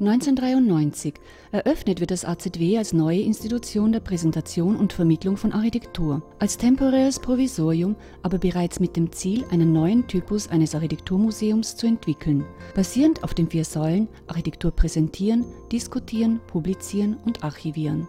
1993 0.00 1.14
eröffnet 1.52 2.00
wird 2.00 2.10
das 2.10 2.24
AZW 2.24 2.78
als 2.78 2.92
neue 2.92 3.20
Institution 3.20 3.92
der 3.92 4.00
Präsentation 4.00 4.74
und 4.74 4.92
Vermittlung 4.92 5.36
von 5.36 5.52
Architektur, 5.52 6.20
als 6.40 6.58
temporäres 6.58 7.20
Provisorium, 7.20 7.94
aber 8.22 8.38
bereits 8.38 8.80
mit 8.80 8.96
dem 8.96 9.12
Ziel, 9.12 9.44
einen 9.50 9.72
neuen 9.72 10.04
Typus 10.08 10.48
eines 10.48 10.74
Architekturmuseums 10.74 11.76
zu 11.76 11.86
entwickeln, 11.86 12.44
basierend 12.74 13.22
auf 13.22 13.34
den 13.34 13.48
vier 13.48 13.64
Säulen 13.64 14.08
Architektur 14.26 14.72
präsentieren, 14.72 15.44
diskutieren, 15.70 16.40
publizieren 16.48 17.16
und 17.24 17.44
archivieren. 17.44 18.08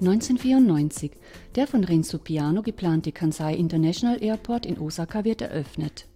1994 0.00 1.12
der 1.54 1.66
von 1.66 1.84
Renzo 1.84 2.18
Piano 2.18 2.60
geplante 2.60 3.12
Kansai 3.12 3.54
International 3.54 4.22
Airport 4.22 4.66
in 4.66 4.78
Osaka 4.78 5.24
wird 5.24 5.40
eröffnet. 5.40 6.09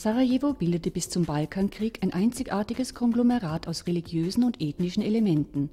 Sarajevo 0.00 0.54
bildete 0.54 0.90
bis 0.90 1.10
zum 1.10 1.26
Balkankrieg 1.26 2.02
ein 2.02 2.14
einzigartiges 2.14 2.94
Konglomerat 2.94 3.68
aus 3.68 3.86
religiösen 3.86 4.44
und 4.44 4.58
ethnischen 4.58 5.02
Elementen. 5.02 5.68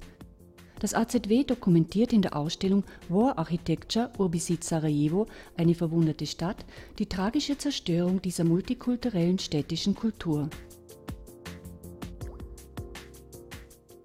Das 0.80 0.92
AZW 0.92 1.44
dokumentiert 1.44 2.12
in 2.12 2.20
der 2.20 2.36
Ausstellung 2.36 2.84
War 3.08 3.38
Architecture 3.38 4.12
Urbisit 4.18 4.64
Sarajevo, 4.64 5.28
eine 5.56 5.74
verwunderte 5.74 6.26
Stadt, 6.26 6.66
die 6.98 7.06
tragische 7.06 7.56
Zerstörung 7.56 8.20
dieser 8.20 8.44
multikulturellen 8.44 9.38
städtischen 9.38 9.94
Kultur. 9.94 10.50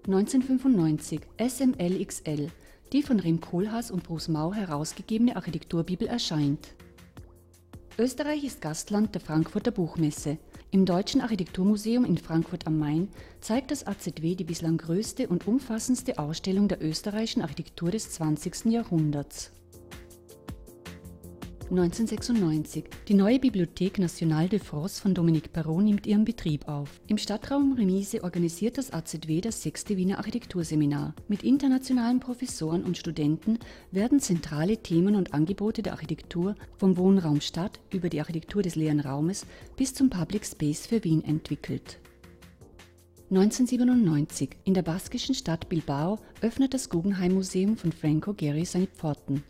1995 0.06 1.20
SMLXL, 1.38 2.48
die 2.94 3.02
von 3.02 3.20
Rem 3.20 3.42
Koolhaas 3.42 3.90
und 3.90 4.04
Bruce 4.04 4.28
Mau 4.28 4.54
herausgegebene 4.54 5.36
Architekturbibel 5.36 6.08
erscheint. 6.08 6.74
Österreich 7.96 8.42
ist 8.42 8.60
Gastland 8.60 9.14
der 9.14 9.20
Frankfurter 9.20 9.70
Buchmesse. 9.70 10.38
Im 10.72 10.84
Deutschen 10.84 11.20
Architekturmuseum 11.20 12.04
in 12.04 12.18
Frankfurt 12.18 12.66
am 12.66 12.76
Main 12.76 13.08
zeigt 13.40 13.70
das 13.70 13.86
AZW 13.86 14.34
die 14.34 14.42
bislang 14.42 14.78
größte 14.78 15.28
und 15.28 15.46
umfassendste 15.46 16.18
Ausstellung 16.18 16.66
der 16.66 16.82
österreichischen 16.82 17.42
Architektur 17.42 17.92
des 17.92 18.10
20. 18.10 18.64
Jahrhunderts. 18.64 19.52
1996. 21.74 22.84
Die 23.08 23.14
neue 23.14 23.40
Bibliothek 23.40 23.98
Nationale 23.98 24.48
de 24.48 24.60
France 24.60 25.02
von 25.02 25.12
Dominique 25.12 25.52
Perrault 25.52 25.84
nimmt 25.84 26.06
ihren 26.06 26.24
Betrieb 26.24 26.68
auf. 26.68 27.00
Im 27.08 27.18
Stadtraum 27.18 27.72
Remise 27.72 28.22
organisiert 28.22 28.78
das 28.78 28.92
AZW 28.92 29.40
das 29.40 29.62
sechste 29.62 29.96
Wiener 29.96 30.18
Architekturseminar. 30.18 31.14
Mit 31.26 31.42
internationalen 31.42 32.20
Professoren 32.20 32.84
und 32.84 32.96
Studenten 32.96 33.58
werden 33.90 34.20
zentrale 34.20 34.76
Themen 34.76 35.16
und 35.16 35.34
Angebote 35.34 35.82
der 35.82 35.94
Architektur 35.94 36.54
vom 36.76 36.96
Wohnraum 36.96 37.40
Stadt 37.40 37.80
über 37.92 38.08
die 38.08 38.20
Architektur 38.20 38.62
des 38.62 38.76
leeren 38.76 39.00
Raumes 39.00 39.44
bis 39.76 39.94
zum 39.94 40.10
Public 40.10 40.46
Space 40.46 40.86
für 40.86 41.02
Wien 41.02 41.24
entwickelt. 41.24 41.98
1997. 43.30 44.50
In 44.64 44.74
der 44.74 44.82
baskischen 44.82 45.34
Stadt 45.34 45.68
Bilbao 45.68 46.20
öffnet 46.40 46.72
das 46.72 46.88
Guggenheim 46.88 47.34
Museum 47.34 47.76
von 47.76 47.90
Franco 47.90 48.32
Gehry 48.32 48.64
seine 48.64 48.86
Pforten. 48.86 49.42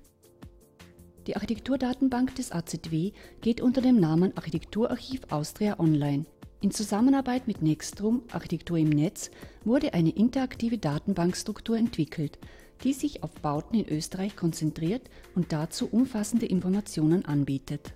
Die 1.27 1.37
Architekturdatenbank 1.37 2.35
des 2.35 2.53
AZW 2.53 3.13
geht 3.41 3.63
unter 3.63 3.81
dem 3.81 3.99
Namen 3.99 4.37
Architekturarchiv 4.37 5.21
Austria 5.31 5.81
Online. 5.81 6.27
In 6.61 6.71
Zusammenarbeit 6.71 7.47
mit 7.47 7.63
Nextrum 7.63 8.23
Architektur 8.31 8.77
im 8.77 8.91
Netz 8.91 9.31
wurde 9.65 9.95
eine 9.95 10.11
interaktive 10.11 10.77
Datenbankstruktur 10.77 11.79
entwickelt, 11.79 12.39
die 12.83 12.93
sich 12.93 13.23
auf 13.23 13.33
Bauten 13.41 13.75
in 13.77 13.89
Österreich 13.89 14.37
konzentriert 14.37 15.09
und 15.35 15.53
dazu 15.53 15.89
umfassende 15.91 16.47
Informationen 16.47 17.25
anbietet. 17.25 17.95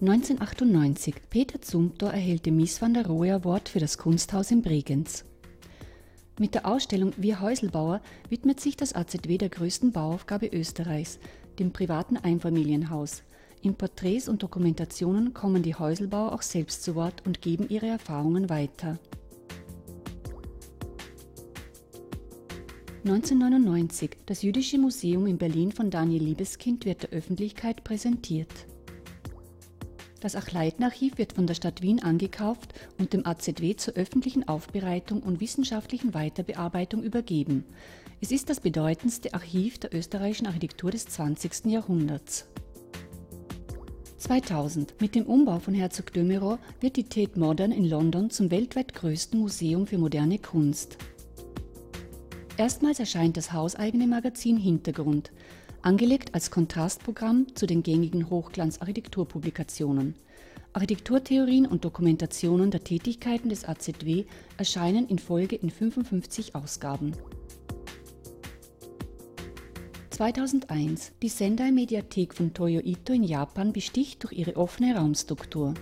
1998 0.00 1.14
Peter 1.30 1.60
Zumthor 1.62 2.10
erhält 2.10 2.44
den 2.44 2.56
Mies 2.56 2.82
van 2.82 2.92
der 2.92 3.06
Rohe 3.06 3.34
Award 3.34 3.68
für 3.68 3.78
das 3.78 3.98
Kunsthaus 3.98 4.50
in 4.50 4.62
Bregenz. 4.62 5.24
Mit 6.38 6.54
der 6.54 6.66
Ausstellung 6.66 7.14
Wir 7.16 7.40
Häuselbauer 7.40 8.02
widmet 8.28 8.60
sich 8.60 8.76
das 8.76 8.94
AZW 8.94 9.38
der 9.38 9.48
größten 9.48 9.92
Bauaufgabe 9.92 10.48
Österreichs, 10.48 11.18
dem 11.58 11.72
privaten 11.72 12.18
Einfamilienhaus. 12.18 13.22
In 13.62 13.74
Porträts 13.74 14.28
und 14.28 14.42
Dokumentationen 14.42 15.32
kommen 15.32 15.62
die 15.62 15.74
Häuselbauer 15.74 16.32
auch 16.32 16.42
selbst 16.42 16.84
zu 16.84 16.94
Wort 16.94 17.26
und 17.26 17.40
geben 17.40 17.70
ihre 17.70 17.86
Erfahrungen 17.86 18.50
weiter. 18.50 18.98
1999 23.06 24.18
Das 24.26 24.42
Jüdische 24.42 24.76
Museum 24.76 25.26
in 25.26 25.38
Berlin 25.38 25.72
von 25.72 25.90
Daniel 25.90 26.22
Liebeskind 26.22 26.84
wird 26.84 27.04
der 27.04 27.10
Öffentlichkeit 27.10 27.82
präsentiert. 27.82 28.66
Das 30.26 30.34
Achleitenarchiv 30.34 31.18
wird 31.18 31.34
von 31.34 31.46
der 31.46 31.54
Stadt 31.54 31.82
Wien 31.82 32.02
angekauft 32.02 32.74
und 32.98 33.12
dem 33.12 33.24
AZW 33.24 33.76
zur 33.76 33.94
öffentlichen 33.94 34.48
Aufbereitung 34.48 35.22
und 35.22 35.38
wissenschaftlichen 35.38 36.14
Weiterbearbeitung 36.14 37.04
übergeben. 37.04 37.62
Es 38.20 38.32
ist 38.32 38.50
das 38.50 38.58
bedeutendste 38.58 39.34
Archiv 39.34 39.78
der 39.78 39.94
österreichischen 39.94 40.48
Architektur 40.48 40.90
des 40.90 41.06
20. 41.06 41.66
Jahrhunderts. 41.66 42.48
2000. 44.18 45.00
Mit 45.00 45.14
dem 45.14 45.26
Umbau 45.26 45.60
von 45.60 45.74
Herzog 45.74 46.12
de 46.12 46.28
wird 46.80 46.96
die 46.96 47.04
Tate 47.04 47.38
Modern 47.38 47.70
in 47.70 47.88
London 47.88 48.28
zum 48.28 48.50
weltweit 48.50 48.94
größten 48.94 49.38
Museum 49.38 49.86
für 49.86 49.96
moderne 49.96 50.40
Kunst. 50.40 50.98
Erstmals 52.56 52.98
erscheint 52.98 53.36
das 53.36 53.52
hauseigene 53.52 54.08
Magazin 54.08 54.56
Hintergrund 54.56 55.30
angelegt 55.86 56.34
als 56.34 56.50
Kontrastprogramm 56.50 57.46
zu 57.54 57.64
den 57.64 57.84
gängigen 57.84 58.28
Hochglanz-Architekturpublikationen. 58.28 60.16
Architekturtheorien 60.72 61.64
und 61.64 61.84
Dokumentationen 61.84 62.72
der 62.72 62.82
Tätigkeiten 62.82 63.48
des 63.48 63.64
AZW 63.64 64.24
erscheinen 64.56 65.06
in 65.06 65.20
Folge 65.20 65.54
in 65.54 65.70
55 65.70 66.56
Ausgaben. 66.56 67.12
2001 70.10 71.12
Die 71.22 71.28
Sendai-Mediathek 71.28 72.34
von 72.34 72.52
Toyo 72.52 72.80
Ito 72.80 73.12
in 73.12 73.22
Japan 73.22 73.72
besticht 73.72 74.24
durch 74.24 74.32
ihre 74.32 74.56
offene 74.56 74.96
Raumstruktur. 74.96 75.74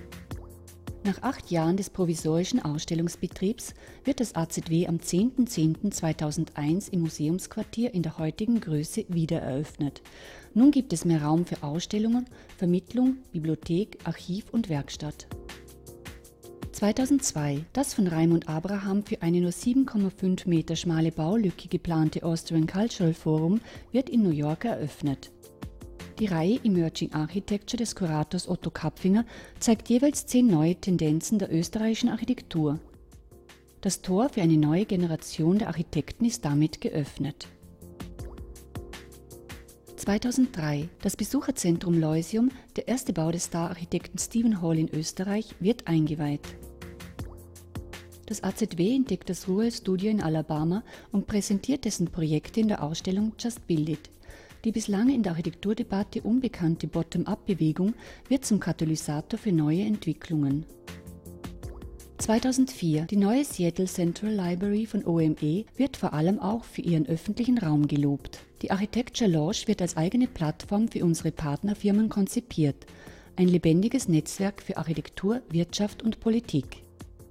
Nach 1.06 1.20
acht 1.20 1.50
Jahren 1.50 1.76
des 1.76 1.90
provisorischen 1.90 2.64
Ausstellungsbetriebs 2.64 3.74
wird 4.04 4.20
das 4.20 4.34
AZW 4.34 4.86
am 4.86 4.96
10.10.2001 4.96 6.90
im 6.90 7.02
Museumsquartier 7.02 7.92
in 7.92 8.02
der 8.02 8.16
heutigen 8.16 8.58
Größe 8.58 9.04
wiedereröffnet. 9.08 10.00
Nun 10.54 10.70
gibt 10.70 10.94
es 10.94 11.04
mehr 11.04 11.22
Raum 11.22 11.44
für 11.44 11.62
Ausstellungen, 11.62 12.24
Vermittlung, 12.56 13.18
Bibliothek, 13.32 13.98
Archiv 14.04 14.46
und 14.50 14.70
Werkstatt. 14.70 15.26
2002 16.72 17.66
das 17.74 17.92
von 17.92 18.06
Raimund 18.06 18.48
Abraham 18.48 19.04
für 19.04 19.20
eine 19.20 19.42
nur 19.42 19.52
7,5 19.52 20.48
Meter 20.48 20.74
schmale 20.74 21.12
Baulücke 21.12 21.68
geplante 21.68 22.22
Austrian 22.22 22.66
Cultural 22.66 23.12
Forum 23.12 23.60
wird 23.92 24.08
in 24.08 24.22
New 24.22 24.30
York 24.30 24.64
eröffnet. 24.64 25.33
Die 26.20 26.26
Reihe 26.26 26.60
Emerging 26.62 27.12
Architecture 27.12 27.76
des 27.76 27.96
Kurators 27.96 28.48
Otto 28.48 28.70
Kapfinger 28.70 29.24
zeigt 29.58 29.88
jeweils 29.88 30.26
zehn 30.26 30.46
neue 30.46 30.76
Tendenzen 30.76 31.40
der 31.40 31.52
österreichischen 31.52 32.08
Architektur. 32.08 32.78
Das 33.80 34.00
Tor 34.00 34.28
für 34.28 34.40
eine 34.40 34.56
neue 34.56 34.86
Generation 34.86 35.58
der 35.58 35.68
Architekten 35.68 36.24
ist 36.24 36.44
damit 36.44 36.80
geöffnet. 36.80 37.48
2003 39.96 40.88
Das 41.02 41.16
Besucherzentrum 41.16 41.98
Leusium, 41.98 42.50
der 42.76 42.86
erste 42.86 43.12
Bau 43.12 43.32
des 43.32 43.44
Star-Architekten 43.44 44.18
Stephen 44.18 44.62
Hall 44.62 44.78
in 44.78 44.94
Österreich, 44.94 45.56
wird 45.58 45.88
eingeweiht. 45.88 46.46
Das 48.26 48.44
AZW 48.44 48.94
entdeckt 48.94 49.28
das 49.28 49.48
Rural 49.48 49.72
Studio 49.72 50.10
in 50.10 50.22
Alabama 50.22 50.84
und 51.10 51.26
präsentiert 51.26 51.84
dessen 51.84 52.06
Projekte 52.06 52.60
in 52.60 52.68
der 52.68 52.84
Ausstellung 52.84 53.32
Just 53.38 53.66
Build 53.66 53.88
It, 53.88 54.10
die 54.64 54.72
bislang 54.72 55.10
in 55.10 55.22
der 55.22 55.32
Architekturdebatte 55.32 56.22
unbekannte 56.22 56.86
Bottom-up-Bewegung 56.86 57.94
wird 58.28 58.44
zum 58.44 58.60
Katalysator 58.60 59.38
für 59.38 59.52
neue 59.52 59.82
Entwicklungen. 59.82 60.64
2004 62.18 63.02
Die 63.02 63.16
neue 63.16 63.44
Seattle 63.44 63.86
Central 63.86 64.32
Library 64.32 64.86
von 64.86 65.04
OME 65.04 65.66
wird 65.76 65.96
vor 65.96 66.14
allem 66.14 66.38
auch 66.38 66.64
für 66.64 66.80
ihren 66.80 67.06
öffentlichen 67.06 67.58
Raum 67.58 67.86
gelobt. 67.86 68.38
Die 68.62 68.70
Architecture 68.70 69.30
Lounge 69.30 69.66
wird 69.66 69.82
als 69.82 69.98
eigene 69.98 70.26
Plattform 70.26 70.88
für 70.88 71.04
unsere 71.04 71.32
Partnerfirmen 71.32 72.08
konzipiert, 72.08 72.86
ein 73.36 73.48
lebendiges 73.48 74.08
Netzwerk 74.08 74.62
für 74.62 74.78
Architektur, 74.78 75.42
Wirtschaft 75.50 76.02
und 76.02 76.20
Politik. 76.20 76.84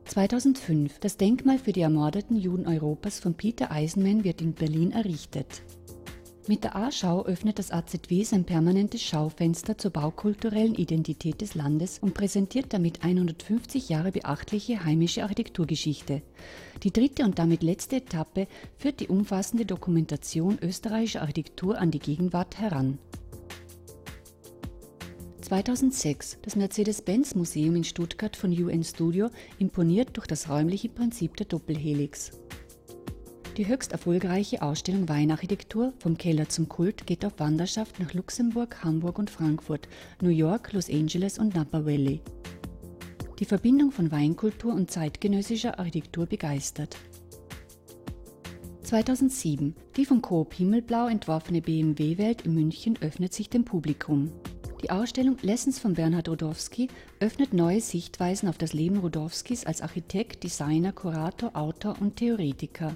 2005 0.06 1.00
Das 1.00 1.18
Denkmal 1.18 1.58
für 1.58 1.72
die 1.72 1.81
ermordeten 1.81 2.36
Juden 2.36 2.68
Europas 2.68 3.19
von 3.19 3.34
Peter 3.34 3.72
Eisenman 3.72 4.24
wird 4.24 4.42
in 4.42 4.54
Berlin 4.54 4.92
errichtet. 4.92 5.63
Mit 6.45 6.66
der 6.66 6.75
A-Schau 6.75 7.24
öffnet 7.25 7.57
das 7.57 7.72
AZW 7.72 8.24
sein 8.25 8.44
permanentes 8.44 9.01
Schaufenster 9.01 9.78
zur 9.78 9.92
baukulturellen 9.92 10.75
Identität 10.75 11.40
des 11.40 11.56
Landes 11.56 12.00
und 12.00 12.13
präsentiert 12.13 12.74
damit 12.74 13.01
150 13.01 13.88
Jahre 13.88 14.12
beachtliche 14.12 14.84
heimische 14.84 15.24
Architekturgeschichte. 15.24 16.22
Die 16.84 16.92
dritte 16.92 17.24
und 17.24 17.40
damit 17.40 17.63
letzte 17.63 17.95
Etappe 17.95 18.48
führt 18.78 19.00
die 19.00 19.07
umfassende 19.07 19.66
Dokumentation 19.66 20.60
österreichischer 20.62 21.22
Architektur 21.22 21.78
an 21.78 21.92
die 21.92 22.00
Gegenwart 22.00 22.60
heran. 22.60 23.00
2006 25.44 26.39
das 26.42 26.57
Mercedes-Benz 26.57 27.36
Museum 27.36 27.78
in 27.78 27.86
Stuttgart 27.86 28.36
von 28.36 28.51
UN 28.51 28.84
Studio 28.84 29.30
imponiert 29.60 30.10
durch 30.18 30.28
das 30.28 30.50
räumliche 30.50 30.89
Prinzip 30.89 31.38
der 31.38 31.46
Doppelhelix. 31.46 32.31
Die 33.58 33.68
höchst 33.68 33.92
erfolgreiche 33.92 34.64
Ausstellung 34.64 35.08
Weinarchitektur 35.08 35.94
vom 36.00 36.18
Keller 36.18 36.50
zum 36.50 36.68
Kult 36.68 37.06
geht 37.06 37.24
auf 37.24 37.34
Wanderschaft 37.38 38.00
nach 38.00 38.12
Luxemburg, 38.16 38.84
Hamburg 38.84 39.20
und 39.20 39.30
Frankfurt, 39.30 39.88
New 40.22 40.32
York, 40.32 40.74
Los 40.74 40.90
Angeles 40.90 41.38
und 41.38 41.54
Napa 41.54 41.86
Valley. 41.86 42.20
Die 43.38 43.46
Verbindung 43.46 43.92
von 43.92 44.12
Weinkultur 44.12 44.74
und 44.74 44.90
zeitgenössischer 44.90 45.78
Architektur 45.78 46.26
begeistert. 46.26 46.98
2007. 48.82 49.76
Die 49.98 50.06
von 50.06 50.24
Coop 50.24 50.56
Himmelblau 50.56 51.08
entworfene 51.08 51.62
BMW-Welt 51.62 52.44
in 52.48 52.56
München 52.56 52.98
öffnet 53.02 53.34
sich 53.34 53.52
dem 53.52 53.66
Publikum. 53.66 54.32
Die 54.82 54.90
Ausstellung 54.90 55.38
Lessons 55.44 55.78
von 55.78 55.94
Bernhard 55.94 56.28
Rudowski 56.28 56.88
öffnet 57.20 57.54
neue 57.54 57.82
Sichtweisen 57.82 58.50
auf 58.50 58.58
das 58.58 58.74
Leben 58.74 58.98
Rudowskis 58.98 59.64
als 59.64 59.82
Architekt, 59.82 60.44
Designer, 60.44 60.92
Kurator, 60.92 61.56
Autor 61.56 62.02
und 62.02 62.16
Theoretiker. 62.16 62.96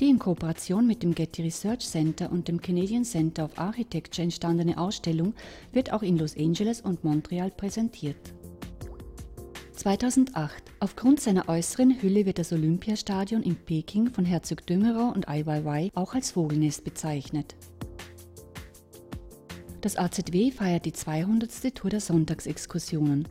Die 0.00 0.08
in 0.08 0.18
Kooperation 0.18 0.86
mit 0.86 1.02
dem 1.02 1.14
Getty 1.14 1.42
Research 1.42 1.86
Center 1.86 2.32
und 2.32 2.48
dem 2.48 2.58
Canadian 2.58 3.04
Center 3.04 3.44
of 3.44 3.58
Architecture 3.58 4.22
entstandene 4.24 4.78
Ausstellung 4.78 5.34
wird 5.72 5.92
auch 5.92 6.02
in 6.02 6.16
Los 6.16 6.34
Angeles 6.38 6.80
und 6.80 7.04
Montreal 7.04 7.50
präsentiert. 7.50 8.16
2008. 9.72 10.62
Aufgrund 10.80 11.20
seiner 11.20 11.50
äußeren 11.50 12.00
Hülle 12.00 12.24
wird 12.24 12.38
das 12.38 12.50
Olympiastadion 12.50 13.42
in 13.42 13.56
Peking 13.56 14.08
von 14.10 14.24
Herzog 14.24 14.66
Dömerow 14.66 15.14
und 15.14 15.26
Weiwei 15.28 15.90
auch 15.94 16.14
als 16.14 16.30
Vogelnest 16.30 16.82
bezeichnet. 16.82 17.54
Das 19.82 19.96
AZW 19.96 20.50
feiert 20.50 20.86
die 20.86 20.94
200. 20.94 21.74
Tour 21.74 21.90
der 21.90 22.00
Sonntagsexkursionen. 22.00 23.28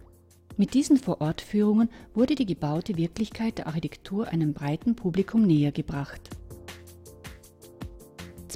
Mit 0.55 0.75
diesen 0.75 0.97
Vorortführungen 0.97 1.89
wurde 2.13 2.35
die 2.35 2.45
gebaute 2.45 2.95
Wirklichkeit 2.95 3.57
der 3.57 3.65
Architektur 3.65 4.27
einem 4.27 4.53
breiten 4.53 4.95
Publikum 4.95 5.47
näher 5.47 5.71
gebracht. 5.71 6.29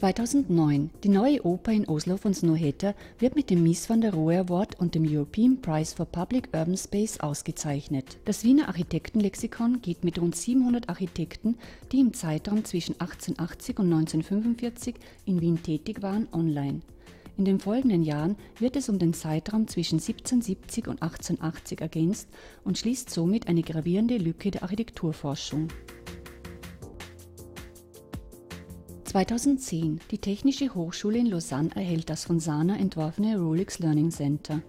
2009. 0.03 0.89
Die 1.05 1.07
neue 1.07 1.45
Oper 1.45 1.71
in 1.71 1.87
Oslo 1.87 2.17
von 2.17 2.33
Snoheta 2.33 2.93
wird 3.19 3.37
mit 3.37 3.49
dem 3.49 3.63
Mies 3.63 3.89
van 3.89 4.01
der 4.01 4.13
Rohe 4.13 4.37
Award 4.39 4.77
und 4.77 4.95
dem 4.95 5.05
European 5.07 5.61
Prize 5.61 5.95
for 5.95 6.05
Public 6.05 6.49
Urban 6.51 6.75
Space 6.75 7.21
ausgezeichnet. 7.21 8.17
Das 8.25 8.43
Wiener 8.43 8.67
Architektenlexikon 8.67 9.81
geht 9.81 10.03
mit 10.03 10.19
rund 10.19 10.35
700 10.35 10.89
Architekten, 10.89 11.55
die 11.93 12.01
im 12.01 12.13
Zeitraum 12.13 12.65
zwischen 12.65 12.99
1880 12.99 13.79
und 13.79 13.93
1945 13.93 14.95
in 15.23 15.39
Wien 15.39 15.63
tätig 15.63 16.01
waren, 16.01 16.27
online. 16.33 16.81
In 17.37 17.45
den 17.45 17.61
folgenden 17.61 18.03
Jahren 18.03 18.35
wird 18.59 18.75
es 18.75 18.89
um 18.89 18.99
den 18.99 19.13
Zeitraum 19.13 19.69
zwischen 19.69 19.99
1770 19.99 20.89
und 20.89 21.01
1880 21.01 21.79
ergänzt 21.79 22.27
und 22.65 22.77
schließt 22.77 23.09
somit 23.09 23.47
eine 23.47 23.61
gravierende 23.61 24.17
Lücke 24.17 24.51
der 24.51 24.63
Architekturforschung. 24.63 25.69
2010. 29.13 29.99
Die 30.09 30.17
Technische 30.17 30.73
Hochschule 30.73 31.19
in 31.19 31.27
Lausanne 31.27 31.69
erhält 31.75 32.09
das 32.09 32.25
von 32.25 32.39
Sana 32.39 32.77
entworfene 32.77 33.39
Rolex 33.39 33.77
Learning 33.77 34.09
Center. 34.09 34.63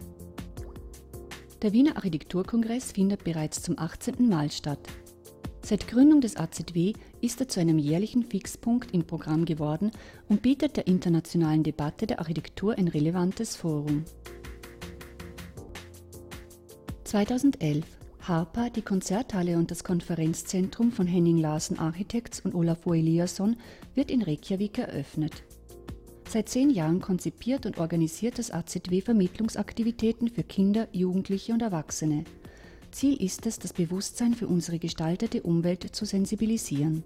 Der 1.63 1.73
Wiener 1.73 1.97
Architekturkongress 1.97 2.93
findet 2.93 3.25
bereits 3.25 3.63
zum 3.63 3.79
18. 3.79 4.29
Mal 4.29 4.51
statt. 4.51 4.81
Seit 5.63 5.89
Gründung 5.89 6.21
des 6.21 6.37
AZW 6.37 6.93
ist 7.23 7.41
er 7.41 7.49
zu 7.49 7.59
einem 7.59 7.79
jährlichen 7.79 8.23
Fixpunkt 8.23 8.93
im 8.93 9.07
Programm 9.07 9.47
geworden 9.47 9.93
und 10.29 10.43
bietet 10.43 10.77
der 10.77 10.89
internationalen 10.89 11.63
Debatte 11.63 12.07
der 12.07 12.19
Architektur 12.19 12.77
ein 12.77 12.89
relevantes 12.89 13.57
Forum. 13.57 14.05
2011 17.05 17.94
Harpa, 18.27 18.71
die 18.71 18.81
Konzerthalle 18.81 19.59
und 19.59 19.71
das 19.71 19.85
Konferenzzentrum 19.85 20.93
von 20.93 21.07
Henning 21.07 21.37
Larsen 21.37 21.79
Architects 21.79 22.41
und 22.41 22.55
Olafur 22.55 22.97
Eliasson 22.97 23.57
wird 23.95 24.11
in 24.11 24.23
Reykjavik 24.23 24.79
eröffnet. 24.79 25.43
Seit 26.27 26.49
zehn 26.49 26.71
Jahren 26.71 27.03
konzipiert 27.03 27.67
und 27.67 27.77
organisiert 27.77 28.39
das 28.39 28.51
AZW 28.51 29.03
Vermittlungsaktivitäten 29.03 30.29
für 30.29 30.43
Kinder, 30.43 30.89
Jugendliche 30.93 31.53
und 31.53 31.61
Erwachsene. 31.61 32.25
Ziel 32.93 33.23
ist 33.23 33.45
es, 33.45 33.59
das 33.59 33.75
Bewusstsein 33.75 34.33
für 34.33 34.47
unsere 34.47 34.79
gestaltete 34.79 35.43
Umwelt 35.43 35.95
zu 35.95 36.07
sensibilisieren. 36.07 37.05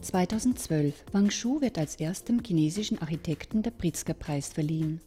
2012 0.00 1.04
Wang 1.12 1.30
Shu 1.30 1.60
wird 1.60 1.78
als 1.78 1.94
erstem 1.94 2.42
chinesischen 2.44 2.98
Architekten 2.98 3.62
der 3.62 3.70
Pritzker-Preis 3.70 4.52
verliehen. 4.52 5.00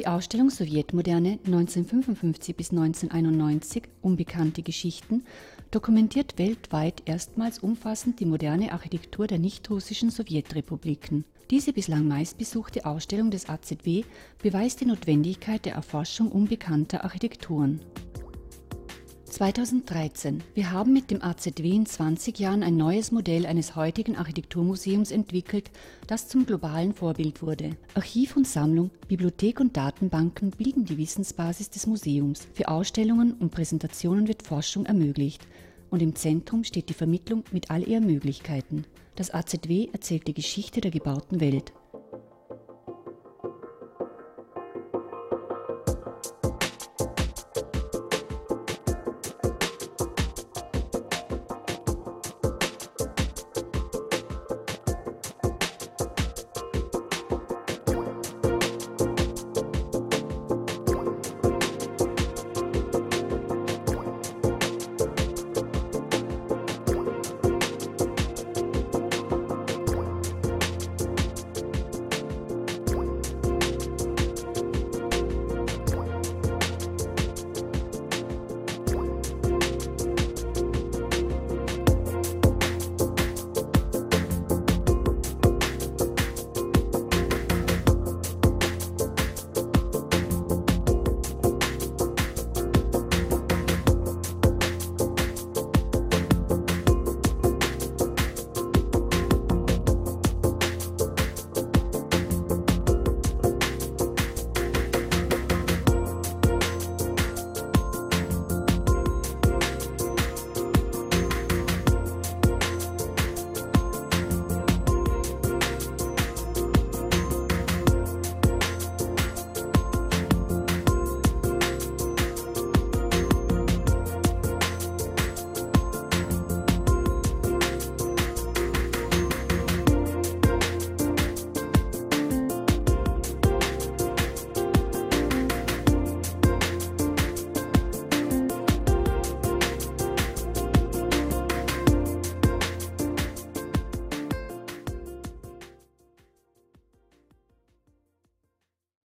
Die 0.00 0.06
Ausstellung 0.06 0.48
Sowjetmoderne 0.48 1.38
1955 1.44 2.56
bis 2.56 2.70
1991 2.70 3.82
Unbekannte 4.00 4.62
Geschichten 4.62 5.24
dokumentiert 5.70 6.38
weltweit 6.38 7.02
erstmals 7.04 7.58
umfassend 7.58 8.18
die 8.18 8.24
moderne 8.24 8.72
Architektur 8.72 9.26
der 9.26 9.38
nicht-russischen 9.38 10.08
Sowjetrepubliken. 10.08 11.26
Diese 11.50 11.74
bislang 11.74 12.08
meistbesuchte 12.08 12.86
Ausstellung 12.86 13.30
des 13.30 13.50
AZW 13.50 14.04
beweist 14.42 14.80
die 14.80 14.86
Notwendigkeit 14.86 15.66
der 15.66 15.74
Erforschung 15.74 16.32
unbekannter 16.32 17.04
Architekturen. 17.04 17.82
2013. 19.30 20.42
Wir 20.54 20.72
haben 20.72 20.92
mit 20.92 21.10
dem 21.10 21.22
AZW 21.22 21.70
in 21.70 21.86
20 21.86 22.38
Jahren 22.38 22.62
ein 22.62 22.76
neues 22.76 23.12
Modell 23.12 23.46
eines 23.46 23.76
heutigen 23.76 24.16
Architekturmuseums 24.16 25.10
entwickelt, 25.10 25.70
das 26.06 26.28
zum 26.28 26.46
globalen 26.46 26.94
Vorbild 26.94 27.40
wurde. 27.40 27.76
Archiv 27.94 28.36
und 28.36 28.46
Sammlung, 28.46 28.90
Bibliothek 29.08 29.60
und 29.60 29.76
Datenbanken 29.76 30.50
bilden 30.50 30.84
die 30.84 30.98
Wissensbasis 30.98 31.70
des 31.70 31.86
Museums. 31.86 32.48
Für 32.54 32.68
Ausstellungen 32.68 33.34
und 33.34 33.50
Präsentationen 33.50 34.26
wird 34.26 34.42
Forschung 34.42 34.86
ermöglicht. 34.86 35.46
Und 35.90 36.02
im 36.02 36.14
Zentrum 36.14 36.64
steht 36.64 36.88
die 36.88 36.94
Vermittlung 36.94 37.44
mit 37.52 37.70
all 37.70 37.86
ihren 37.88 38.06
Möglichkeiten. 38.06 38.84
Das 39.16 39.32
AZW 39.32 39.88
erzählt 39.92 40.26
die 40.26 40.34
Geschichte 40.34 40.80
der 40.80 40.90
gebauten 40.90 41.40
Welt. 41.40 41.72